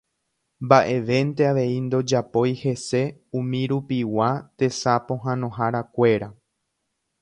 [0.69, 3.01] Mba'evénte avei ndojapói hese
[3.43, 6.29] umirupigua tesapohãnoharakuéra.